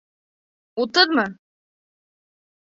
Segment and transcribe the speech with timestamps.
[0.83, 1.27] Утыҙмы?